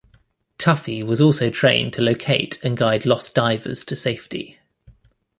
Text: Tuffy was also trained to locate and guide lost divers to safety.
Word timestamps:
Tuffy 0.57 1.03
was 1.05 1.21
also 1.21 1.51
trained 1.51 1.93
to 1.93 2.01
locate 2.01 2.57
and 2.63 2.75
guide 2.75 3.05
lost 3.05 3.35
divers 3.35 3.85
to 3.85 3.95
safety. 3.95 4.57